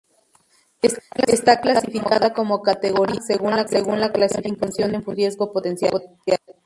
Está 1.27 1.61
clasificada 1.61 2.33
como 2.33 2.63
categoría 2.63 3.19
"A", 3.51 3.67
según 3.67 3.99
la 3.99 4.09
clasificación 4.11 4.49
en 4.95 5.03
función 5.03 5.03
del 5.03 5.15
riesgo 5.15 5.53
potencial. 5.53 6.01